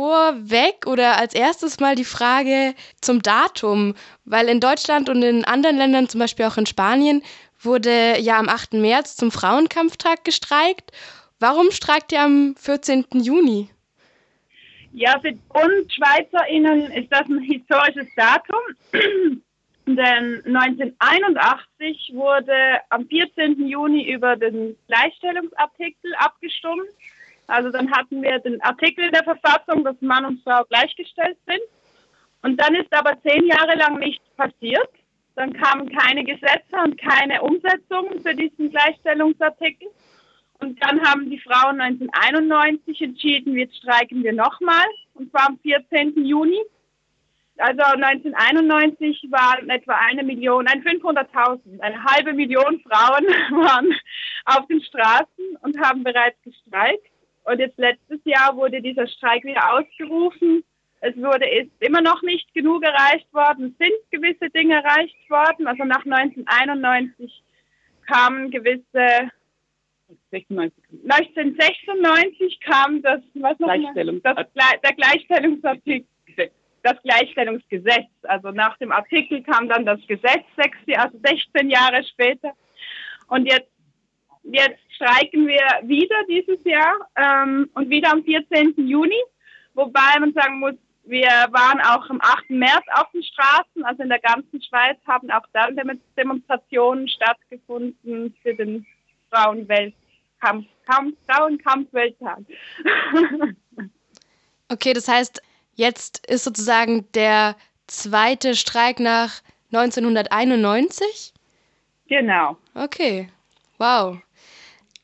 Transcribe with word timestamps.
vorweg 0.00 0.86
oder 0.86 1.18
als 1.18 1.34
erstes 1.34 1.78
mal 1.78 1.94
die 1.94 2.06
Frage 2.06 2.74
zum 3.02 3.20
Datum, 3.20 3.94
weil 4.24 4.48
in 4.48 4.58
Deutschland 4.58 5.10
und 5.10 5.22
in 5.22 5.44
anderen 5.44 5.76
Ländern, 5.76 6.08
zum 6.08 6.20
Beispiel 6.20 6.46
auch 6.46 6.56
in 6.56 6.64
Spanien, 6.64 7.22
wurde 7.60 8.18
ja 8.18 8.38
am 8.38 8.48
8. 8.48 8.72
März 8.72 9.16
zum 9.16 9.30
Frauenkampftag 9.30 10.24
gestreikt. 10.24 10.92
Warum 11.38 11.70
streikt 11.70 12.12
ihr 12.12 12.22
am 12.22 12.54
14. 12.56 13.08
Juni? 13.12 13.68
Ja, 14.94 15.20
für 15.20 15.32
uns 15.32 15.92
SchweizerInnen 15.92 16.90
ist 16.92 17.12
das 17.12 17.28
ein 17.28 17.40
historisches 17.40 18.08
Datum. 18.16 18.60
Denn 19.86 20.42
1981 20.46 22.12
wurde 22.14 22.54
am 22.88 23.06
14. 23.06 23.66
Juni 23.68 24.10
über 24.10 24.36
den 24.36 24.76
Gleichstellungsartikel 24.88 26.14
abgestimmt. 26.16 26.88
Also 27.50 27.70
dann 27.70 27.90
hatten 27.90 28.22
wir 28.22 28.38
den 28.38 28.62
Artikel 28.62 29.10
der 29.10 29.24
Verfassung, 29.24 29.84
dass 29.84 30.00
Mann 30.00 30.24
und 30.24 30.42
Frau 30.42 30.62
gleichgestellt 30.64 31.36
sind. 31.46 31.60
Und 32.42 32.60
dann 32.60 32.74
ist 32.74 32.92
aber 32.94 33.20
zehn 33.22 33.46
Jahre 33.46 33.76
lang 33.76 33.98
nichts 33.98 34.24
passiert. 34.36 34.88
Dann 35.34 35.52
kamen 35.52 35.90
keine 35.90 36.24
Gesetze 36.24 36.76
und 36.84 36.98
keine 37.00 37.42
Umsetzungen 37.42 38.20
für 38.20 38.34
diesen 38.34 38.70
Gleichstellungsartikel. 38.70 39.88
Und 40.60 40.82
dann 40.82 41.02
haben 41.02 41.28
die 41.28 41.40
Frauen 41.40 41.80
1991 41.80 43.00
entschieden, 43.00 43.56
jetzt 43.56 43.76
streiken 43.76 44.22
wir 44.22 44.32
nochmal. 44.32 44.86
Und 45.14 45.30
zwar 45.30 45.48
am 45.48 45.58
14. 45.58 46.24
Juni. 46.24 46.60
Also 47.56 47.82
1991 47.82 49.26
waren 49.30 49.68
etwa 49.68 49.94
eine 50.08 50.22
Million, 50.22 50.66
ein 50.66 50.82
500.000, 50.82 51.80
eine 51.80 52.04
halbe 52.04 52.32
Million 52.32 52.80
Frauen 52.80 53.24
waren 53.50 53.94
auf 54.46 54.66
den 54.68 54.82
Straßen 54.82 55.56
und 55.60 55.78
haben 55.78 56.02
bereits 56.02 56.40
gestreikt. 56.42 57.06
Und 57.50 57.58
jetzt 57.58 57.78
letztes 57.78 58.20
Jahr 58.24 58.56
wurde 58.56 58.80
dieser 58.80 59.08
Streik 59.08 59.42
wieder 59.42 59.74
ausgerufen. 59.74 60.62
Es 61.00 61.16
wurde 61.16 61.48
ist 61.48 61.72
immer 61.80 62.00
noch 62.00 62.22
nicht 62.22 62.54
genug 62.54 62.84
erreicht 62.84 63.26
worden. 63.34 63.74
Sind 63.76 63.90
gewisse 64.12 64.48
Dinge 64.50 64.74
erreicht 64.74 65.16
worden. 65.28 65.66
Also 65.66 65.82
nach 65.84 66.04
1991 66.04 67.42
kamen 68.06 68.52
gewisse 68.52 69.32
1996 70.32 72.60
kam 72.60 73.02
das, 73.02 73.20
was 73.34 73.58
noch 73.58 73.74
Gleichstellung. 73.74 74.22
das, 74.22 74.46
der 74.54 74.94
Gleichstellungsartikel, 74.94 76.06
das 76.84 77.02
Gleichstellungsgesetz. 77.02 78.06
Also 78.22 78.52
nach 78.52 78.78
dem 78.78 78.92
Artikel 78.92 79.42
kam 79.42 79.68
dann 79.68 79.84
das 79.84 79.98
Gesetz, 80.06 80.44
sechs, 80.56 80.78
also 80.96 81.18
16 81.24 81.68
Jahre 81.68 82.04
später. 82.04 82.52
Und 83.26 83.46
jetzt, 83.46 83.72
jetzt 84.42 84.80
streiken 84.94 85.46
wir 85.46 85.64
wieder 85.82 86.16
dieses 86.28 86.62
Jahr 86.64 86.94
ähm, 87.16 87.70
und 87.74 87.88
wieder 87.90 88.12
am 88.12 88.22
14. 88.24 88.74
Juni, 88.76 89.20
wobei 89.74 90.18
man 90.18 90.32
sagen 90.32 90.60
muss, 90.60 90.74
wir 91.04 91.28
waren 91.50 91.80
auch 91.80 92.08
am 92.10 92.20
8. 92.20 92.50
März 92.50 92.84
auf 92.94 93.10
den 93.12 93.22
Straßen, 93.22 93.84
also 93.84 94.02
in 94.02 94.08
der 94.08 94.20
ganzen 94.20 94.62
Schweiz 94.62 94.98
haben 95.06 95.30
auch 95.30 95.44
dann 95.52 95.76
Demonstrationen 96.16 97.08
stattgefunden 97.08 98.34
für 98.42 98.54
den 98.54 98.86
Frauenweltkampf, 99.30 100.66
Kampf, 100.86 101.16
Frauenkampfwelttag. 101.26 102.40
okay, 104.68 104.92
das 104.92 105.08
heißt, 105.08 105.42
jetzt 105.74 106.26
ist 106.26 106.44
sozusagen 106.44 107.10
der 107.12 107.56
zweite 107.86 108.54
Streik 108.54 109.00
nach 109.00 109.42
1991? 109.72 111.32
Genau. 112.08 112.56
Okay, 112.74 113.28
wow. 113.78 114.18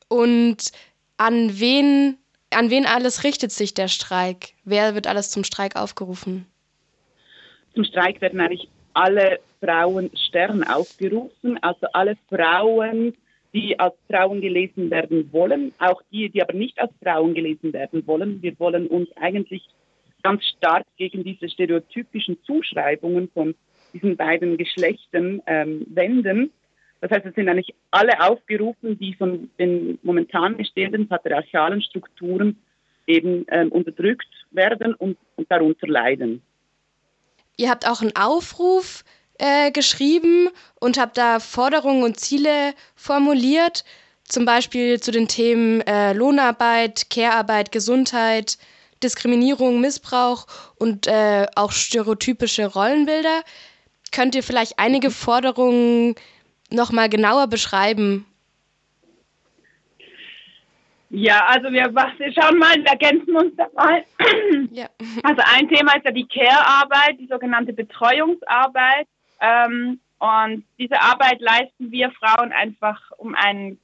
Und 0.08 0.72
an 1.16 1.58
wen, 1.58 2.18
an 2.50 2.70
wen 2.70 2.86
alles 2.86 3.24
richtet 3.24 3.52
sich 3.52 3.74
der 3.74 3.88
Streik? 3.88 4.54
Wer 4.64 4.94
wird 4.94 5.06
alles 5.06 5.30
zum 5.30 5.44
Streik 5.44 5.76
aufgerufen? 5.76 6.46
Zum 7.74 7.84
Streik 7.84 8.20
werden 8.20 8.40
eigentlich 8.40 8.68
alle 8.94 9.40
Frauen 9.60 10.10
Stern 10.16 10.64
aufgerufen, 10.64 11.58
also 11.62 11.86
alle 11.92 12.16
Frauen, 12.28 13.14
die 13.52 13.78
als 13.78 13.94
Frauen 14.08 14.40
gelesen 14.40 14.90
werden 14.90 15.30
wollen, 15.32 15.72
auch 15.78 16.02
die, 16.10 16.28
die 16.28 16.42
aber 16.42 16.52
nicht 16.52 16.78
als 16.78 16.92
Frauen 17.02 17.34
gelesen 17.34 17.72
werden 17.72 18.06
wollen. 18.06 18.42
Wir 18.42 18.58
wollen 18.58 18.86
uns 18.86 19.08
eigentlich 19.16 19.62
ganz 20.22 20.44
stark 20.44 20.84
gegen 20.96 21.24
diese 21.24 21.48
stereotypischen 21.48 22.38
Zuschreibungen 22.44 23.30
von 23.32 23.54
diesen 23.92 24.16
beiden 24.16 24.56
Geschlechtern 24.56 25.42
ähm, 25.46 25.86
wenden 25.88 26.50
das 27.00 27.10
heißt, 27.10 27.26
es 27.26 27.34
sind 27.34 27.48
eigentlich 27.48 27.74
alle 27.90 28.20
aufgerufen, 28.20 28.98
die 28.98 29.14
von 29.14 29.50
den 29.58 29.98
momentan 30.02 30.56
bestehenden 30.56 31.08
patriarchalen 31.08 31.82
Strukturen 31.82 32.56
eben 33.06 33.44
ähm, 33.48 33.70
unterdrückt 33.70 34.26
werden 34.50 34.94
und, 34.94 35.16
und, 35.36 35.50
darunter 35.50 35.86
leiden. 35.86 36.42
Ihr 37.56 37.70
habt 37.70 37.86
auch 37.88 38.00
einen 38.02 38.16
Aufruf 38.16 39.04
äh, 39.38 39.70
geschrieben 39.70 40.48
und 40.80 40.98
habt 40.98 41.16
da 41.16 41.38
Forderungen 41.38 42.02
und 42.02 42.18
Ziele 42.18 42.74
formuliert, 42.94 43.84
zum 44.24 44.44
Beispiel 44.44 45.00
zu 45.00 45.12
den 45.12 45.28
Themen 45.28 45.82
äh, 45.82 46.12
Lohnarbeit, 46.12 47.08
Care-Arbeit, 47.10 47.70
Gesundheit, 47.70 48.58
Diskriminierung, 49.02 49.80
Missbrauch 49.80 50.46
und 50.76 51.06
äh, 51.06 51.46
auch 51.54 51.70
stereotypische 51.70 52.66
Rollenbilder. 52.66 53.42
Könnt 54.10 54.34
ihr 54.34 54.42
vielleicht 54.42 54.78
einige 54.78 55.10
Forderungen 55.10 56.10
noch 56.10 56.35
mal 56.92 57.08
genauer 57.08 57.46
beschreiben? 57.46 58.26
Ja, 61.10 61.46
also 61.46 61.72
wir, 61.72 61.94
wir 61.94 62.32
schauen 62.32 62.58
mal, 62.58 62.74
wir 62.76 62.90
ergänzen 62.90 63.36
uns 63.36 63.54
dabei. 63.56 64.04
Ja. 64.72 64.88
Also 65.22 65.42
ein 65.54 65.68
Thema 65.68 65.96
ist 65.96 66.04
ja 66.04 66.10
die 66.10 66.26
Care-Arbeit, 66.26 67.18
die 67.18 67.28
sogenannte 67.28 67.72
Betreuungsarbeit. 67.72 69.06
Ähm, 69.40 70.00
und 70.18 70.64
diese 70.78 71.00
Arbeit 71.00 71.40
leisten 71.40 71.90
wir 71.90 72.10
Frauen 72.12 72.52
einfach 72.52 73.00
um 73.18 73.34
ein 73.34 73.78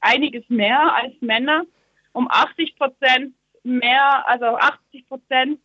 einiges 0.00 0.48
mehr 0.48 0.94
als 0.94 1.14
Männer. 1.20 1.64
Um 2.12 2.28
80 2.30 2.76
Prozent 2.76 3.34
mehr, 3.64 4.26
also 4.26 4.56
80 4.56 5.08
Prozent 5.08 5.60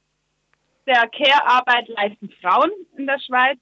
der 0.86 1.08
Care-Arbeit 1.08 1.88
leisten 1.90 2.30
Frauen 2.42 2.72
in 2.98 3.08
der 3.08 3.20
Schweiz. 3.20 3.60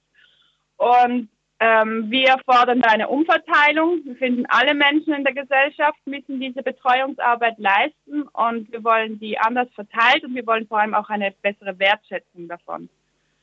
Und 0.77 1.29
ähm, 1.63 2.09
wir 2.09 2.38
fordern 2.44 2.83
eine 2.83 3.07
Umverteilung. 3.07 4.03
Wir 4.03 4.16
finden, 4.16 4.47
alle 4.47 4.73
Menschen 4.73 5.13
in 5.13 5.23
der 5.23 5.35
Gesellschaft 5.35 5.99
müssen 6.05 6.39
diese 6.39 6.63
Betreuungsarbeit 6.63 7.59
leisten 7.59 8.23
und 8.33 8.72
wir 8.72 8.83
wollen 8.83 9.19
die 9.19 9.38
anders 9.38 9.67
verteilt 9.75 10.23
und 10.23 10.33
wir 10.33 10.47
wollen 10.47 10.66
vor 10.66 10.79
allem 10.79 10.95
auch 10.95 11.07
eine 11.09 11.31
bessere 11.44 11.77
Wertschätzung 11.77 12.47
davon. 12.47 12.89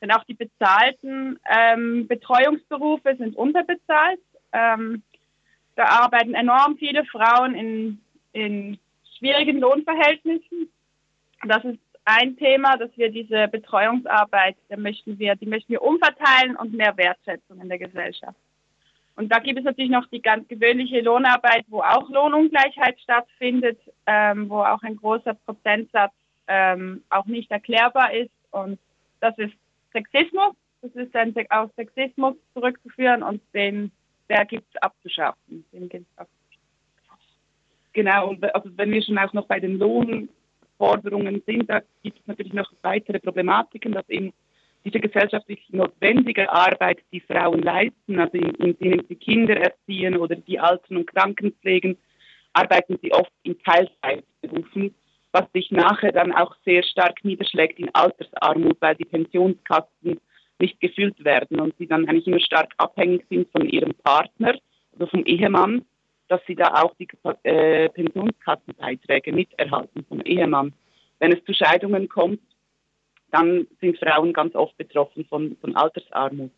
Denn 0.01 0.11
auch 0.11 0.25
die 0.25 0.33
bezahlten 0.33 1.39
ähm, 1.49 2.09
Betreuungsberufe 2.09 3.15
sind 3.15 3.37
unterbezahlt. 3.37 4.19
Ähm, 4.51 5.01
da 5.77 5.85
arbeiten 5.85 6.33
enorm 6.33 6.75
viele 6.75 7.05
Frauen 7.05 7.55
in, 7.55 8.01
in 8.33 8.77
schwierigen 9.17 9.59
Lohnverhältnissen. 9.61 10.69
Das 11.47 11.63
ist 11.63 11.79
ein 12.05 12.37
Thema, 12.37 12.77
dass 12.77 12.89
wir 12.95 13.11
diese 13.11 13.47
Betreuungsarbeit, 13.47 14.55
da 14.69 14.77
möchten 14.77 15.19
wir, 15.19 15.35
die 15.35 15.45
möchten 15.45 15.73
wir 15.73 15.81
umverteilen 15.81 16.55
und 16.55 16.73
mehr 16.73 16.95
Wertschätzung 16.97 17.61
in 17.61 17.69
der 17.69 17.79
Gesellschaft. 17.79 18.37
Und 19.15 19.29
da 19.33 19.39
gibt 19.39 19.59
es 19.59 19.65
natürlich 19.65 19.91
noch 19.91 20.07
die 20.07 20.21
ganz 20.21 20.47
gewöhnliche 20.47 21.01
Lohnarbeit, 21.01 21.65
wo 21.67 21.81
auch 21.81 22.09
Lohnungleichheit 22.09 22.99
stattfindet, 23.01 23.77
ähm, 24.05 24.49
wo 24.49 24.61
auch 24.61 24.81
ein 24.81 24.95
großer 24.95 25.33
Prozentsatz 25.33 26.13
ähm, 26.47 27.03
auch 27.09 27.25
nicht 27.25 27.51
erklärbar 27.51 28.13
ist. 28.13 28.31
Und 28.51 28.79
das 29.19 29.37
ist 29.37 29.53
Sexismus. 29.91 30.55
Das 30.81 30.91
ist 30.93 31.13
dann 31.13 31.35
auf 31.49 31.69
Sexismus 31.75 32.35
zurückzuführen 32.53 33.21
und 33.21 33.41
den, 33.53 33.91
der 34.29 34.45
gibt 34.45 34.63
es 34.73 34.81
abzuschaffen. 34.81 35.65
Den 35.73 35.89
gibt's 35.89 36.17
abzuschaffen. 36.17 36.39
Genau, 37.91 38.29
und 38.29 38.55
also 38.55 38.69
wenn 38.77 38.91
wir 38.91 39.03
schon 39.03 39.17
auch 39.17 39.33
noch 39.33 39.47
bei 39.47 39.59
den 39.59 39.77
Lohn 39.77 40.29
Forderungen 40.79 41.43
sind. 41.45 41.69
Da 41.69 41.81
gibt 42.01 42.19
es 42.19 42.25
natürlich 42.25 42.53
noch 42.53 42.71
weitere 42.81 43.19
Problematiken, 43.19 43.91
dass 43.91 44.09
eben 44.09 44.33
diese 44.85 44.99
gesellschaftlich 44.99 45.61
notwendige 45.69 46.49
Arbeit, 46.49 46.99
die 47.11 47.19
Frauen 47.19 47.61
leisten, 47.61 48.19
also 48.19 48.37
indem 48.37 49.05
sie 49.07 49.15
Kinder 49.15 49.57
erziehen 49.57 50.15
oder 50.17 50.35
die 50.37 50.59
Alten 50.59 50.97
und 50.97 51.05
Kranken 51.05 51.53
pflegen, 51.61 51.97
arbeiten 52.53 52.97
sie 53.01 53.11
oft 53.13 53.31
in 53.43 53.59
Teilzeitberufen, 53.59 54.95
was 55.33 55.51
sich 55.53 55.69
nachher 55.69 56.13
dann 56.13 56.31
auch 56.31 56.55
sehr 56.65 56.81
stark 56.81 57.23
niederschlägt 57.23 57.77
in 57.77 57.93
Altersarmut, 57.93 58.77
weil 58.79 58.95
die 58.95 59.05
Pensionskassen 59.05 60.19
nicht 60.59 60.79
gefüllt 60.79 61.23
werden 61.23 61.59
und 61.59 61.75
sie 61.77 61.87
dann 61.87 62.07
eigentlich 62.07 62.27
immer 62.27 62.39
stark 62.39 62.73
abhängig 62.77 63.25
sind 63.29 63.49
von 63.51 63.67
ihrem 63.67 63.93
Partner 63.93 64.55
oder 64.93 65.07
vom 65.07 65.25
Ehemann 65.25 65.85
dass 66.29 66.41
sie 66.47 66.55
da 66.55 66.81
auch 66.81 66.95
die 66.95 67.07
äh, 67.43 67.89
Pensionskassenbeiträge 67.89 69.33
miterhalten 69.33 70.05
vom 70.07 70.21
Ehemann. 70.21 70.73
Wenn 71.19 71.33
es 71.33 71.43
zu 71.43 71.53
Scheidungen 71.53 72.07
kommt, 72.07 72.39
dann 73.31 73.67
sind 73.81 73.99
Frauen 73.99 74.31
ganz 74.31 74.55
oft 74.55 74.77
betroffen 74.77 75.25
von, 75.25 75.57
von 75.59 75.75
Altersarmut. 75.75 76.51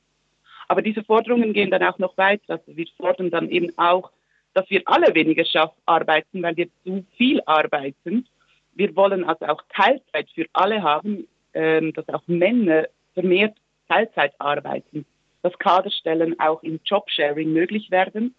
Aber 0.68 0.82
diese 0.82 1.04
Forderungen 1.04 1.54
gehen 1.54 1.72
dann 1.72 1.84
auch 1.84 1.98
noch 1.98 2.16
weiter. 2.18 2.54
Also 2.54 2.78
wir 2.78 2.86
fordern 2.96 3.32
dann 3.32 3.50
eben 3.50 3.76
auch, 3.78 4.12
dass 4.54 4.70
wir 4.70 4.84
alle 4.86 5.14
weniger 5.16 5.74
arbeiten, 5.86 6.44
weil 6.44 6.56
wir 6.56 6.68
zu 6.84 7.04
viel 7.18 7.42
arbeiten 7.46 8.28
wir 8.74 8.96
wollen 8.96 9.24
also 9.24 9.46
auch 9.46 9.62
Teilzeit 9.74 10.30
für 10.34 10.46
alle 10.54 10.82
haben, 10.82 11.28
ähm, 11.54 11.94
dass 11.94 12.08
auch 12.10 12.24
Männer 12.28 12.88
vermehrt 13.14 13.58
Teilzeit 13.88 14.34
arbeiten, 14.40 15.06
dass 15.42 15.58
Kaderstellen 15.60 16.40
auch 16.40 16.64
im 16.64 16.80
Jobsharing 16.86 17.52
möglich 17.52 17.92
werden, 17.92 18.36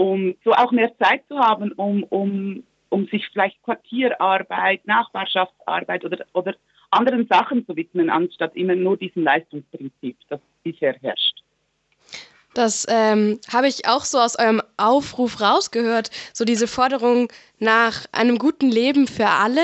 um 0.00 0.34
so 0.44 0.52
auch 0.52 0.72
mehr 0.72 0.90
Zeit 0.96 1.22
zu 1.28 1.38
haben, 1.38 1.72
um, 1.72 2.04
um, 2.04 2.62
um 2.88 3.06
sich 3.08 3.28
vielleicht 3.30 3.62
Quartierarbeit, 3.62 4.86
Nachbarschaftsarbeit 4.86 6.06
oder, 6.06 6.24
oder 6.32 6.54
anderen 6.90 7.26
Sachen 7.28 7.66
zu 7.66 7.76
widmen, 7.76 8.08
anstatt 8.08 8.56
immer 8.56 8.74
nur 8.74 8.96
diesem 8.96 9.24
Leistungsprinzip, 9.24 10.16
das 10.30 10.40
bisher 10.62 10.94
herrscht. 11.02 11.42
Das 12.54 12.86
ähm, 12.88 13.40
habe 13.52 13.68
ich 13.68 13.86
auch 13.86 14.04
so 14.04 14.18
aus 14.18 14.38
eurem 14.38 14.62
Aufruf 14.78 15.38
rausgehört, 15.38 16.10
so 16.32 16.46
diese 16.46 16.66
Forderung 16.66 17.28
nach 17.58 18.06
einem 18.10 18.38
guten 18.38 18.70
Leben 18.70 19.06
für 19.06 19.28
alle. 19.28 19.60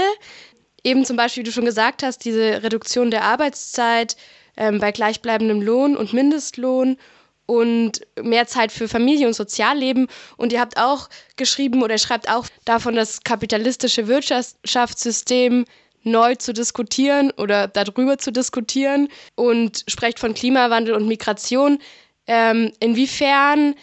Eben 0.85 1.07
zum 1.07 1.17
Beispiel, 1.17 1.45
wie 1.45 1.47
du 1.47 1.53
schon 1.53 1.65
gesagt 1.65 2.03
hast, 2.03 2.27
diese 2.27 2.63
Reduktion 2.63 3.11
der 3.11 3.25
Arbeitszeit 3.25 4.17
ähm, 4.59 4.81
bei 4.81 4.93
gleichbleibendem 4.93 5.63
Lohn 5.63 5.97
und 5.97 6.13
Mindestlohn 6.13 6.99
und 7.47 8.01
mehr 8.21 8.47
Zeit 8.47 8.73
für 8.73 8.89
Familie 8.89 9.27
und 9.27 9.35
Sozialleben. 9.35 10.09
Und 10.37 10.53
ihr 10.53 10.61
habt 10.61 10.77
auch 10.77 11.09
geschrieben 11.37 11.83
oder 11.83 11.99
schreibt 11.99 12.29
auch 12.29 12.47
davon, 12.65 12.97
das 12.97 13.23
kapitalistische 13.23 14.09
Wirtschaftssystem 14.09 15.65
neu 16.03 16.35
zu 16.37 16.53
diskutieren 16.53 17.33
oder 17.37 17.67
darüber 17.67 18.19
zu 18.19 18.31
diskutieren 18.31 19.09
und 19.35 19.85
sprecht 19.89 20.19
von 20.19 20.35
Klimawandel 20.35 20.95
und 20.95 21.09
Migration. 21.09 21.79
Ähm, 22.27 22.73
inwiefern 22.81 23.75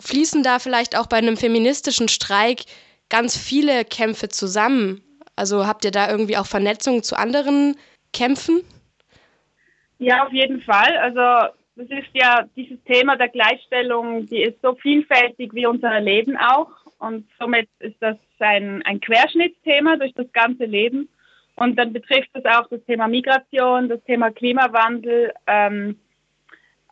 fließen 0.00 0.42
da 0.42 0.58
vielleicht 0.58 0.96
auch 0.96 1.06
bei 1.06 1.16
einem 1.16 1.36
feministischen 1.36 2.08
Streik 2.08 2.62
ganz 3.08 3.36
viele 3.36 3.84
Kämpfe 3.84 4.28
zusammen? 4.28 5.02
Also 5.36 5.66
habt 5.66 5.84
ihr 5.84 5.90
da 5.90 6.10
irgendwie 6.10 6.36
auch 6.36 6.46
Vernetzungen 6.46 7.02
zu 7.02 7.16
anderen 7.16 7.76
Kämpfen? 8.12 8.62
Ja, 9.98 10.24
auf 10.26 10.32
jeden 10.32 10.60
Fall. 10.62 10.96
Also 10.98 11.54
das 11.76 11.88
ist 11.88 12.10
ja 12.12 12.44
dieses 12.56 12.82
Thema 12.84 13.16
der 13.16 13.28
Gleichstellung, 13.28 14.26
die 14.26 14.42
ist 14.42 14.60
so 14.62 14.74
vielfältig 14.74 15.52
wie 15.54 15.66
unser 15.66 16.00
Leben 16.00 16.36
auch. 16.36 16.70
Und 16.98 17.26
somit 17.38 17.68
ist 17.80 17.96
das 18.00 18.16
ein, 18.38 18.82
ein 18.82 19.00
Querschnittsthema 19.00 19.96
durch 19.96 20.14
das 20.14 20.32
ganze 20.32 20.64
Leben. 20.64 21.08
Und 21.56 21.76
dann 21.76 21.92
betrifft 21.92 22.30
es 22.32 22.44
auch 22.44 22.68
das 22.68 22.84
Thema 22.84 23.08
Migration, 23.08 23.88
das 23.88 24.02
Thema 24.04 24.30
Klimawandel, 24.30 25.32
ähm, 25.46 25.98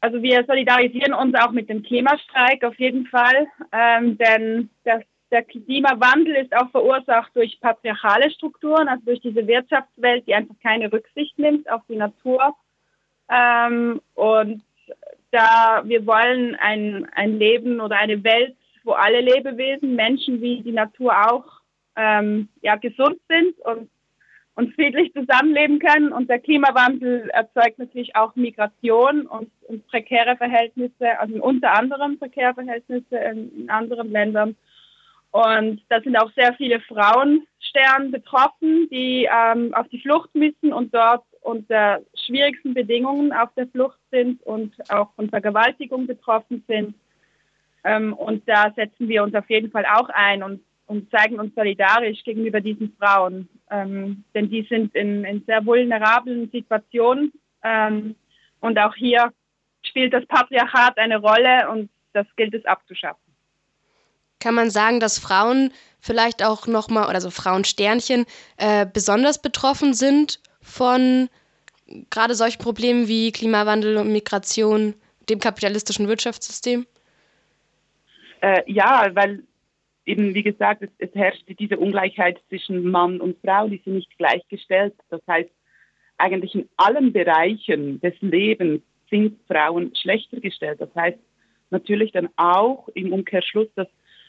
also 0.02 0.20
wir 0.20 0.44
solidarisieren 0.44 1.14
uns 1.14 1.34
auch 1.36 1.52
mit 1.52 1.68
dem 1.68 1.84
Klimastreik 1.84 2.64
auf 2.64 2.76
jeden 2.78 3.06
Fall, 3.06 3.46
ähm, 3.70 4.18
denn 4.18 4.68
das, 4.82 5.02
der 5.30 5.44
Klimawandel 5.44 6.34
ist 6.34 6.54
auch 6.56 6.70
verursacht 6.72 7.30
durch 7.36 7.60
patriarchale 7.60 8.28
Strukturen, 8.32 8.88
also 8.88 9.04
durch 9.04 9.20
diese 9.20 9.46
Wirtschaftswelt, 9.46 10.26
die 10.26 10.34
einfach 10.34 10.56
keine 10.60 10.92
Rücksicht 10.92 11.38
nimmt 11.38 11.70
auf 11.70 11.82
die 11.88 11.96
Natur. 11.96 12.52
Ähm, 13.30 14.00
und 14.14 14.62
da 15.30 15.82
wir 15.84 16.06
wollen 16.06 16.56
ein, 16.56 17.08
ein 17.14 17.38
Leben 17.38 17.80
oder 17.80 17.96
eine 17.96 18.22
Welt, 18.24 18.56
wo 18.84 18.92
alle 18.92 19.20
Lebewesen, 19.20 19.94
Menschen 19.94 20.40
wie 20.40 20.62
die 20.62 20.72
Natur 20.72 21.12
auch, 21.30 21.44
ähm, 21.96 22.48
ja, 22.62 22.76
gesund 22.76 23.18
sind 23.28 23.58
und 23.60 23.88
und 24.54 24.74
friedlich 24.74 25.12
zusammenleben 25.14 25.78
können. 25.78 26.12
Und 26.12 26.28
der 26.28 26.38
Klimawandel 26.38 27.30
erzeugt 27.30 27.78
natürlich 27.78 28.14
auch 28.16 28.34
Migration 28.36 29.26
und, 29.26 29.50
und 29.62 29.86
prekäre 29.88 30.36
Verhältnisse, 30.36 31.18
also 31.18 31.42
unter 31.42 31.72
anderem 31.72 32.18
prekäre 32.18 32.54
Verhältnisse 32.54 33.16
in, 33.16 33.62
in 33.62 33.70
anderen 33.70 34.10
Ländern. 34.10 34.56
Und 35.30 35.80
da 35.88 36.00
sind 36.02 36.16
auch 36.16 36.30
sehr 36.32 36.52
viele 36.54 36.80
Frauenstern 36.80 38.10
betroffen, 38.10 38.88
die 38.90 39.26
ähm, 39.32 39.72
auf 39.72 39.88
die 39.88 40.00
Flucht 40.00 40.34
müssen 40.34 40.72
und 40.74 40.94
dort 40.94 41.24
unter 41.42 42.00
schwierigsten 42.14 42.74
Bedingungen 42.74 43.32
auf 43.32 43.50
der 43.56 43.66
Flucht 43.68 43.98
sind 44.10 44.42
und 44.44 44.72
auch 44.90 45.12
von 45.14 45.28
Vergewaltigung 45.28 46.06
betroffen 46.06 46.64
sind. 46.68 46.94
Ähm, 47.84 48.12
und 48.14 48.48
da 48.48 48.72
setzen 48.76 49.08
wir 49.08 49.22
uns 49.22 49.34
auf 49.34 49.48
jeden 49.50 49.70
Fall 49.70 49.84
auch 49.84 50.08
ein 50.10 50.42
und 50.42 50.60
und 50.92 51.10
zeigen 51.10 51.40
uns 51.40 51.54
solidarisch 51.54 52.22
gegenüber 52.22 52.60
diesen 52.60 52.94
Frauen. 52.98 53.48
Ähm, 53.70 54.24
denn 54.34 54.50
die 54.50 54.66
sind 54.68 54.94
in, 54.94 55.24
in 55.24 55.42
sehr 55.46 55.64
vulnerablen 55.64 56.50
Situationen. 56.50 57.32
Ähm, 57.62 58.14
und 58.60 58.78
auch 58.78 58.94
hier 58.94 59.32
spielt 59.82 60.12
das 60.12 60.26
Patriarchat 60.26 60.98
eine 60.98 61.18
Rolle 61.18 61.70
und 61.70 61.88
das 62.12 62.26
gilt 62.36 62.52
es 62.54 62.64
abzuschaffen. 62.66 63.22
Kann 64.40 64.54
man 64.54 64.70
sagen, 64.70 65.00
dass 65.00 65.18
Frauen 65.18 65.72
vielleicht 66.00 66.44
auch 66.44 66.66
nochmal, 66.66 67.08
oder 67.08 67.20
so 67.20 67.30
Frauensternchen, 67.30 68.26
äh, 68.58 68.84
besonders 68.84 69.40
betroffen 69.40 69.94
sind 69.94 70.40
von 70.62 71.28
gerade 72.10 72.34
solchen 72.34 72.58
Problemen 72.62 73.08
wie 73.08 73.32
Klimawandel 73.32 73.96
und 73.96 74.12
Migration, 74.12 74.94
dem 75.28 75.38
kapitalistischen 75.38 76.08
Wirtschaftssystem? 76.08 76.86
Äh, 78.40 78.62
ja, 78.66 79.10
weil 79.14 79.42
eben, 80.04 80.34
wie 80.34 80.42
gesagt, 80.42 80.82
es, 80.82 80.90
es 80.98 81.14
herrscht 81.14 81.44
diese 81.58 81.78
Ungleichheit 81.78 82.40
zwischen 82.48 82.90
Mann 82.90 83.20
und 83.20 83.36
Frau, 83.44 83.68
die 83.68 83.80
sind 83.84 83.94
nicht 83.94 84.18
gleichgestellt. 84.18 84.94
Das 85.10 85.20
heißt, 85.26 85.50
eigentlich 86.18 86.54
in 86.54 86.68
allen 86.76 87.12
Bereichen 87.12 88.00
des 88.00 88.14
Lebens 88.20 88.82
sind 89.10 89.38
Frauen 89.46 89.94
schlechter 89.94 90.40
gestellt. 90.40 90.80
Das 90.80 90.94
heißt 90.94 91.18
natürlich 91.70 92.12
dann 92.12 92.28
auch 92.36 92.88
im 92.94 93.12
Umkehrschluss, 93.12 93.68
dass 93.74 93.88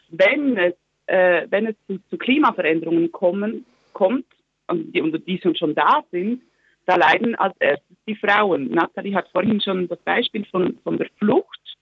wenn 0.09 0.57
es, 0.57 0.73
äh, 1.07 1.47
wenn 1.49 1.67
es 1.67 1.75
zu, 1.87 1.99
zu 2.09 2.17
Klimaveränderungen 2.17 3.11
kommen, 3.11 3.65
kommt, 3.93 4.25
die, 4.71 5.01
und 5.01 5.27
die 5.27 5.41
schon 5.55 5.75
da 5.75 6.03
sind, 6.11 6.41
da 6.85 6.95
leiden 6.95 7.35
als 7.35 7.55
erstes 7.59 7.97
die 8.07 8.15
Frauen. 8.15 8.71
Nathalie 8.71 9.15
hat 9.15 9.29
vorhin 9.29 9.61
schon 9.61 9.87
das 9.87 9.99
Beispiel 9.99 10.45
von, 10.45 10.77
von 10.83 10.97
der 10.97 11.07
Flucht, 11.17 11.77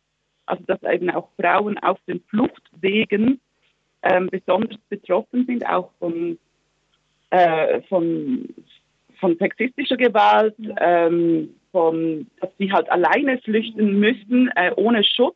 also 0.45 0.63
dass 0.68 0.81
eben 0.83 1.10
auch 1.10 1.30
Frauen 1.39 1.78
auf 1.80 2.00
den 2.07 2.22
Fluchtwegen 2.30 3.39
ähm, 4.04 4.28
besonders 4.30 4.78
betroffen 4.89 5.45
sind, 5.45 5.66
auch 5.68 5.92
von, 6.00 6.38
äh, 7.31 7.81
von, 7.83 8.50
von 9.19 9.38
sexistischer 9.38 9.98
Gewalt, 9.98 10.56
ähm, 10.80 11.56
von, 11.72 12.27
dass 12.39 12.50
sie 12.57 12.72
halt 12.72 12.89
alleine 12.92 13.39
flüchten 13.39 14.00
müssen, 14.00 14.50
äh, 14.56 14.72
ohne 14.75 15.04
Schutz. 15.04 15.36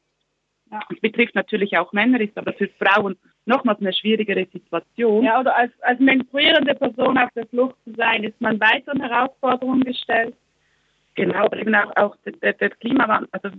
Ja. 0.71 0.79
Das 0.89 0.99
betrifft 0.99 1.35
natürlich 1.35 1.77
auch 1.77 1.93
Männer, 1.93 2.19
ist 2.19 2.37
aber 2.37 2.53
für 2.53 2.69
Frauen 2.79 3.17
nochmals 3.45 3.79
eine 3.79 3.93
schwierigere 3.93 4.47
Situation. 4.51 5.23
Ja, 5.23 5.39
oder 5.39 5.55
als, 5.55 5.71
als 5.81 5.99
menstruierende 5.99 6.73
Person 6.75 7.17
auf 7.17 7.29
der 7.35 7.45
Flucht 7.47 7.75
zu 7.83 7.93
sein, 7.95 8.23
ist 8.23 8.39
man 8.41 8.59
weiteren 8.59 9.01
Herausforderungen 9.01 9.83
gestellt. 9.83 10.35
Genau, 11.13 11.45
aber 11.45 11.57
eben 11.57 11.73
auch, 11.75 11.95
auch 11.95 12.15
der, 12.41 12.53
der 12.53 12.69
Klimawandel, 12.71 13.29
also 13.31 13.49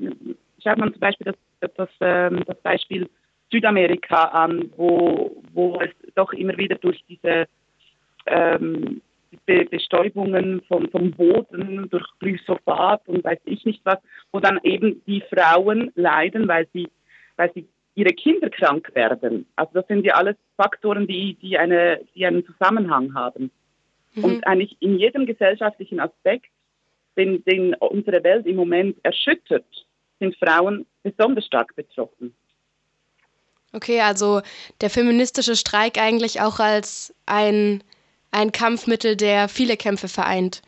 schaut 0.63 0.79
man 0.79 0.93
zum 0.93 1.01
Beispiel 1.01 1.33
das, 1.61 1.71
das, 1.77 1.89
ähm, 2.01 2.43
das 2.47 2.61
Beispiel 2.61 3.09
Südamerika 3.51 4.25
an, 4.25 4.71
wo, 4.77 5.43
wo 5.53 5.81
es 5.81 5.91
doch 6.15 6.33
immer 6.33 6.57
wieder 6.59 6.77
durch 6.77 7.03
diese 7.09 7.47
ähm, 8.27 9.01
Be 9.45 9.65
Bestäubungen 9.65 10.63
vom, 10.69 10.89
vom 10.91 11.11
Boden, 11.11 11.89
durch 11.91 12.07
Glyphosat 12.21 13.07
und 13.09 13.25
weiß 13.25 13.39
ich 13.45 13.65
nicht 13.65 13.81
was, 13.85 13.99
wo 14.33 14.41
dann 14.41 14.61
eben 14.63 15.03
die 15.07 15.23
Frauen 15.23 15.91
leiden, 15.95 16.49
weil 16.49 16.67
sie, 16.73 16.89
weil 17.37 17.53
sie 17.53 17.69
ihre 17.95 18.13
Kinder 18.13 18.51
krank 18.51 18.91
werden. 18.95 19.47
Also 19.57 19.73
das 19.75 19.87
sind 19.89 20.05
ja 20.05 20.15
alles 20.15 20.37
Faktoren, 20.57 21.07
die, 21.07 21.35
die, 21.35 21.59
eine, 21.59 22.01
die 22.15 22.27
einen 22.27 22.45
Zusammenhang 22.47 23.15
haben. 23.15 23.51
Mhm. 24.15 24.25
Und 24.25 24.47
eigentlich 24.47 24.77
in 24.81 24.99
jedem 24.99 25.27
gesellschaftlichen 25.27 25.99
Aspekt, 25.99 26.51
den, 27.17 27.43
den 27.45 27.75
unsere 27.75 28.23
Welt 28.23 28.47
im 28.47 28.57
Moment 28.57 28.97
erschüttert, 29.03 29.67
sind 30.21 30.37
Frauen 30.37 30.87
besonders 31.03 31.47
stark 31.47 31.75
betroffen. 31.75 32.35
Okay, 33.73 34.01
also 34.01 34.41
der 34.81 34.91
feministische 34.91 35.57
Streik 35.57 35.99
eigentlich 35.99 36.41
auch 36.41 36.61
als 36.61 37.15
ein, 37.27 37.83
ein 38.31 38.53
Kampfmittel, 38.53 39.17
der 39.17 39.49
viele 39.49 39.77
Kämpfe 39.77 40.09
vereint. 40.09 40.63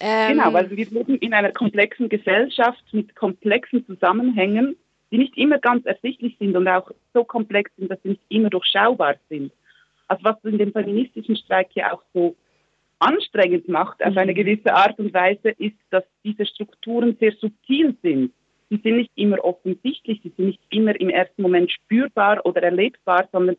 Ähm, 0.00 0.38
genau, 0.38 0.52
weil 0.52 0.70
wir 0.70 0.76
leben 0.76 1.16
in 1.18 1.32
einer 1.32 1.52
komplexen 1.52 2.08
Gesellschaft 2.08 2.82
mit 2.92 3.14
komplexen 3.14 3.86
Zusammenhängen, 3.86 4.76
die 5.10 5.18
nicht 5.18 5.36
immer 5.36 5.58
ganz 5.58 5.86
ersichtlich 5.86 6.36
sind 6.38 6.56
und 6.56 6.66
auch 6.66 6.90
so 7.12 7.24
komplex 7.24 7.70
sind, 7.76 7.90
dass 7.90 8.02
sie 8.02 8.10
nicht 8.10 8.22
immer 8.28 8.50
durchschaubar 8.50 9.16
sind. 9.28 9.52
Also 10.08 10.24
was 10.24 10.36
in 10.42 10.58
dem 10.58 10.72
feministischen 10.72 11.36
Streik 11.36 11.68
ja 11.74 11.92
auch 11.92 12.02
so 12.12 12.36
anstrengend 12.98 13.68
macht 13.68 14.04
auf 14.04 14.16
eine 14.16 14.32
mhm. 14.32 14.36
gewisse 14.36 14.74
Art 14.74 14.98
und 14.98 15.14
Weise, 15.14 15.50
ist, 15.50 15.76
dass 15.90 16.04
diese 16.24 16.46
Strukturen 16.46 17.16
sehr 17.20 17.32
subtil 17.32 17.96
sind 18.02 18.32
die 18.70 18.80
sind 18.82 18.96
nicht 18.96 19.12
immer 19.14 19.44
offensichtlich, 19.44 20.20
sie 20.22 20.32
sind 20.36 20.46
nicht 20.46 20.60
immer 20.70 20.98
im 20.98 21.08
ersten 21.08 21.42
Moment 21.42 21.70
spürbar 21.70 22.44
oder 22.44 22.62
erlebbar, 22.62 23.28
sondern 23.30 23.56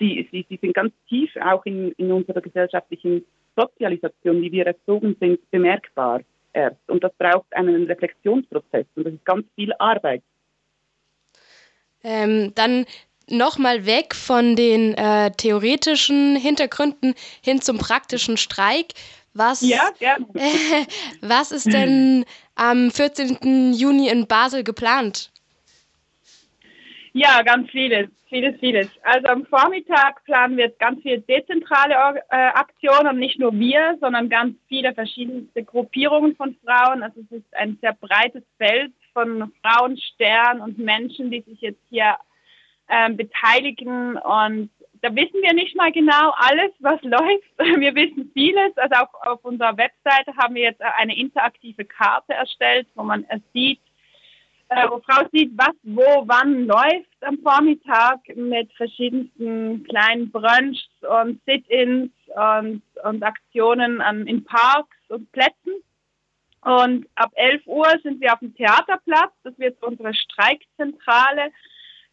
sie, 0.00 0.28
sie, 0.32 0.44
sie 0.48 0.58
sind 0.60 0.74
ganz 0.74 0.92
tief 1.08 1.30
auch 1.36 1.64
in, 1.64 1.92
in 1.92 2.10
unserer 2.10 2.40
gesellschaftlichen 2.40 3.24
Sozialisation, 3.56 4.42
wie 4.42 4.50
wir 4.50 4.66
erzogen 4.66 5.16
sind, 5.20 5.38
bemerkbar 5.50 6.22
erst. 6.52 6.80
Und 6.88 7.04
das 7.04 7.12
braucht 7.18 7.54
einen 7.54 7.86
Reflexionsprozess 7.86 8.86
und 8.96 9.04
das 9.04 9.14
ist 9.14 9.24
ganz 9.24 9.46
viel 9.54 9.72
Arbeit. 9.78 10.22
Ähm, 12.02 12.52
dann 12.54 12.86
nochmal 13.28 13.86
weg 13.86 14.14
von 14.14 14.56
den 14.56 14.94
äh, 14.94 15.30
theoretischen 15.30 16.34
Hintergründen 16.34 17.14
hin 17.42 17.60
zum 17.60 17.78
praktischen 17.78 18.36
Streik. 18.36 18.94
Was, 19.34 19.60
ja, 19.60 19.90
gerne. 19.98 20.26
Äh, 20.34 20.86
was 21.20 21.52
ist 21.52 21.72
denn 21.72 22.24
am 22.56 22.90
14. 22.90 23.74
Juni 23.74 24.08
in 24.08 24.26
Basel 24.26 24.64
geplant? 24.64 25.30
Ja, 27.12 27.42
ganz 27.42 27.68
vieles, 27.70 28.08
vieles, 28.28 28.58
vieles. 28.60 28.88
Also 29.02 29.26
am 29.26 29.44
Vormittag 29.46 30.24
planen 30.24 30.56
wir 30.56 30.68
ganz 30.68 31.02
viele 31.02 31.20
dezentrale 31.20 32.22
äh, 32.30 32.36
Aktionen, 32.36 33.18
nicht 33.18 33.40
nur 33.40 33.52
wir, 33.58 33.98
sondern 34.00 34.28
ganz 34.28 34.56
viele 34.68 34.94
verschiedene 34.94 35.46
Gruppierungen 35.64 36.36
von 36.36 36.56
Frauen. 36.64 37.02
Also 37.02 37.20
es 37.20 37.38
ist 37.38 37.56
ein 37.56 37.78
sehr 37.80 37.94
breites 37.94 38.44
Feld 38.58 38.92
von 39.12 39.52
Frauen, 39.60 39.98
Sternen 39.98 40.60
und 40.60 40.78
Menschen, 40.78 41.32
die 41.32 41.40
sich 41.40 41.60
jetzt 41.60 41.82
hier 41.90 42.16
ähm, 42.88 43.16
beteiligen. 43.16 44.16
Und 44.16 44.70
da 45.02 45.12
wissen 45.12 45.42
wir 45.42 45.52
nicht 45.52 45.74
mal 45.74 45.90
genau 45.90 46.32
alles, 46.36 46.70
was 46.78 47.02
läuft. 47.02 47.80
Wir 47.80 47.94
wissen 47.96 48.30
vieles. 48.32 48.76
Also 48.76 48.94
auch 49.04 49.26
auf 49.26 49.44
unserer 49.44 49.76
Webseite 49.76 50.36
haben 50.36 50.54
wir 50.54 50.62
jetzt 50.62 50.80
eine 50.80 51.16
interaktive 51.16 51.84
Karte 51.84 52.34
erstellt, 52.34 52.86
wo 52.94 53.02
man 53.02 53.26
sieht, 53.52 53.80
äh, 54.70 54.88
wo 54.88 55.00
Frau 55.00 55.26
sieht, 55.32 55.50
was 55.56 55.74
wo 55.82 56.22
wann 56.26 56.66
läuft 56.66 57.22
am 57.22 57.38
Vormittag 57.38 58.20
mit 58.36 58.72
verschiedensten 58.74 59.84
kleinen 59.84 60.30
Brunchs 60.30 60.88
und 61.00 61.40
Sit-ins 61.44 62.12
und, 62.28 62.82
und 63.04 63.22
Aktionen 63.22 64.00
an, 64.00 64.26
in 64.26 64.44
Parks 64.44 64.96
und 65.08 65.30
Plätzen. 65.32 65.82
Und 66.62 67.06
ab 67.16 67.32
11 67.34 67.66
Uhr 67.66 67.88
sind 68.02 68.20
wir 68.20 68.32
auf 68.32 68.38
dem 68.38 68.54
Theaterplatz. 68.54 69.32
Das 69.42 69.58
wird 69.58 69.82
unsere 69.82 70.14
Streikzentrale. 70.14 71.50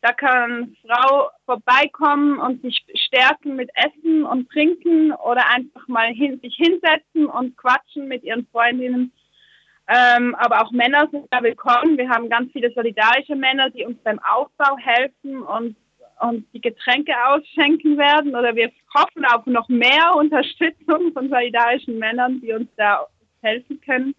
Da 0.01 0.13
kann 0.13 0.75
Frau 0.85 1.29
vorbeikommen 1.45 2.39
und 2.39 2.61
sich 2.61 2.83
stärken 2.95 3.55
mit 3.55 3.69
Essen 3.75 4.23
und 4.23 4.49
Trinken 4.49 5.11
oder 5.11 5.47
einfach 5.49 5.87
mal 5.87 6.07
hin, 6.07 6.39
sich 6.41 6.55
hinsetzen 6.55 7.27
und 7.27 7.55
quatschen 7.57 8.07
mit 8.07 8.23
ihren 8.23 8.47
Freundinnen. 8.47 9.11
Ähm, 9.87 10.35
aber 10.35 10.61
auch 10.61 10.71
Männer 10.71 11.07
sind 11.11 11.27
da 11.31 11.41
willkommen. 11.41 11.97
Wir 11.97 12.09
haben 12.09 12.29
ganz 12.29 12.51
viele 12.51 12.71
solidarische 12.73 13.35
Männer, 13.35 13.69
die 13.69 13.85
uns 13.85 13.97
beim 14.03 14.19
Aufbau 14.19 14.77
helfen 14.77 15.41
und, 15.41 15.77
und 16.19 16.45
die 16.53 16.59
Getränke 16.59 17.13
ausschenken 17.27 17.97
werden. 17.97 18.35
Oder 18.35 18.55
wir 18.55 18.69
hoffen 18.93 19.23
auf 19.25 19.45
noch 19.45 19.69
mehr 19.69 20.13
Unterstützung 20.15 21.13
von 21.13 21.29
solidarischen 21.29 21.99
Männern, 21.99 22.41
die 22.41 22.51
uns 22.51 22.67
da 22.75 23.05
helfen 23.41 23.79
können. 23.81 24.13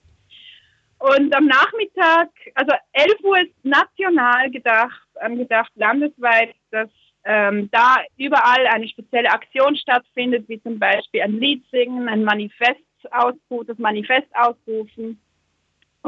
Und 1.00 1.34
am 1.36 1.46
Nachmittag, 1.46 2.30
also 2.54 2.74
11 2.92 3.12
Uhr 3.22 3.38
ist 3.40 3.52
national 3.62 4.50
gedacht, 4.50 5.06
angedacht, 5.20 5.70
landesweit, 5.76 6.54
dass 6.70 6.88
ähm, 7.24 7.68
da 7.70 7.96
überall 8.16 8.66
eine 8.68 8.88
spezielle 8.88 9.30
Aktion 9.30 9.76
stattfindet, 9.76 10.48
wie 10.48 10.62
zum 10.62 10.78
Beispiel 10.78 11.20
ein 11.20 11.38
Lied 11.38 11.64
singen, 11.70 12.08
ein 12.08 12.24
Manifest 12.24 12.80
das 13.02 13.78
Manifest 13.78 14.26
ausrufen. 14.34 15.20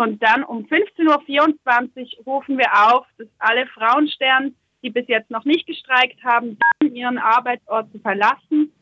Und 0.01 0.23
dann 0.23 0.45
um 0.45 0.65
15.24 0.65 2.21
Uhr 2.21 2.25
rufen 2.25 2.57
wir 2.57 2.73
auf, 2.73 3.07
dass 3.19 3.29
alle 3.39 3.67
Frauenstern, 3.67 4.57
die 4.83 4.89
bis 4.89 5.07
jetzt 5.09 5.31
noch 5.31 5.45
nicht 5.45 5.67
gestreikt 5.67 6.25
haben, 6.25 6.57
ihren 6.83 7.19
Arbeitsort 7.19 7.93
zu 7.93 7.99
verlassen. 7.99 8.73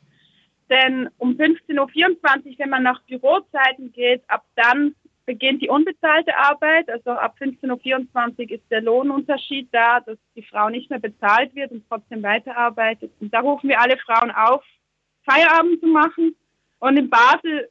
Denn 0.70 1.10
um 1.18 1.32
15.24 1.32 1.76
Uhr, 1.76 2.58
wenn 2.58 2.70
man 2.70 2.84
nach 2.84 3.02
Bürozeiten 3.02 3.90
geht, 3.92 4.22
ab 4.28 4.44
dann 4.54 4.94
beginnt 5.26 5.60
die 5.60 5.68
unbezahlte 5.68 6.36
Arbeit. 6.36 6.88
Also 6.88 7.10
ab 7.10 7.34
15.24 7.40 8.38
Uhr 8.38 8.50
ist 8.52 8.70
der 8.70 8.82
Lohnunterschied 8.82 9.70
da, 9.72 9.98
dass 9.98 10.18
die 10.36 10.44
Frau 10.44 10.68
nicht 10.68 10.88
mehr 10.88 11.00
bezahlt 11.00 11.52
wird 11.56 11.72
und 11.72 11.84
trotzdem 11.88 12.22
weiterarbeitet. 12.22 13.10
Und 13.18 13.34
da 13.34 13.40
rufen 13.40 13.68
wir 13.68 13.80
alle 13.80 13.98
Frauen 13.98 14.30
auf, 14.30 14.62
Feierabend 15.28 15.80
zu 15.80 15.88
machen. 15.88 16.36
Und 16.78 16.96
in 16.96 17.10
Basel 17.10 17.68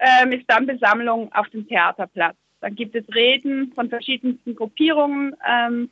ähm, 0.00 0.32
ist 0.32 0.44
dann 0.48 0.66
Besammlung 0.66 1.32
auf 1.32 1.48
dem 1.50 1.68
Theaterplatz. 1.68 2.39
Dann 2.60 2.74
gibt 2.74 2.94
es 2.94 3.04
Reden 3.14 3.72
von 3.74 3.88
verschiedensten 3.88 4.54
Gruppierungen. 4.54 5.34
Ähm, 5.48 5.90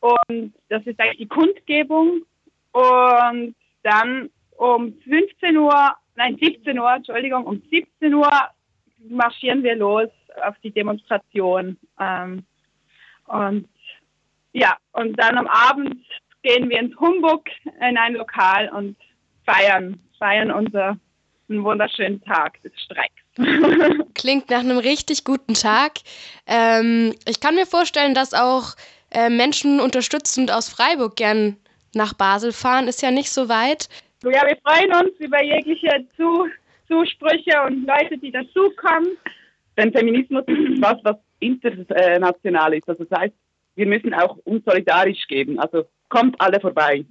und 0.00 0.54
das 0.68 0.84
ist 0.86 1.00
eigentlich 1.00 1.18
die 1.18 1.28
Kundgebung. 1.28 2.22
Und 2.72 3.54
dann 3.82 4.30
um 4.56 4.94
15 5.02 5.56
Uhr, 5.56 5.96
nein, 6.16 6.36
17 6.40 6.78
Uhr, 6.78 6.92
Entschuldigung, 6.92 7.44
um 7.44 7.62
17 7.70 8.14
Uhr 8.14 8.30
marschieren 9.08 9.62
wir 9.62 9.76
los 9.76 10.08
auf 10.42 10.56
die 10.62 10.70
Demonstration. 10.70 11.76
Ähm, 12.00 12.44
und 13.26 13.68
ja, 14.52 14.76
und 14.92 15.18
dann 15.18 15.36
am 15.36 15.46
Abend 15.46 16.02
gehen 16.42 16.68
wir 16.68 16.78
ins 16.78 16.98
Humbug 16.98 17.44
in 17.64 17.98
ein 17.98 18.14
Lokal 18.14 18.68
und 18.70 18.96
feiern, 19.44 20.00
feiern 20.18 20.50
unseren 20.50 21.00
wunderschönen 21.48 22.22
Tag 22.22 22.62
des 22.62 22.72
Streiks. 22.80 23.25
Klingt 24.26 24.50
nach 24.50 24.58
einem 24.58 24.78
richtig 24.78 25.22
guten 25.22 25.54
Tag. 25.54 25.98
Ähm, 26.48 27.14
ich 27.28 27.38
kann 27.38 27.54
mir 27.54 27.64
vorstellen, 27.64 28.12
dass 28.12 28.34
auch 28.34 28.74
äh, 29.12 29.30
Menschen 29.30 29.78
unterstützend 29.78 30.50
aus 30.50 30.68
Freiburg 30.68 31.14
gern 31.14 31.56
nach 31.94 32.12
Basel 32.12 32.50
fahren. 32.50 32.88
Ist 32.88 33.02
ja 33.02 33.12
nicht 33.12 33.30
so 33.30 33.48
weit. 33.48 33.88
Ja, 34.24 34.42
wir 34.44 34.58
freuen 34.64 34.92
uns 34.96 35.16
über 35.20 35.40
jegliche 35.44 36.04
Zu 36.16 36.48
Zusprüche 36.88 37.62
und 37.68 37.86
Leute, 37.86 38.18
die 38.18 38.32
dazukommen. 38.32 39.16
Denn 39.76 39.92
Feminismus 39.92 40.42
ist 40.48 40.82
was, 40.82 40.96
was 41.04 41.16
international 41.38 42.74
ist. 42.74 42.88
Also 42.88 43.04
das 43.04 43.20
heißt, 43.20 43.34
wir 43.76 43.86
müssen 43.86 44.12
auch 44.12 44.38
uns 44.38 44.64
solidarisch 44.64 45.24
geben. 45.28 45.60
Also 45.60 45.84
kommt 46.08 46.34
alle 46.40 46.58
vorbei. 46.58 47.04